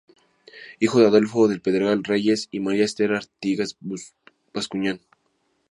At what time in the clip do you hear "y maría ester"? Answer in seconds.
2.49-3.13